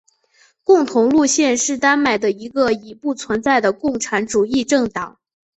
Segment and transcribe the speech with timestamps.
[0.63, 5.19] 共同路线是丹麦的一个已不存在的共产主义政党。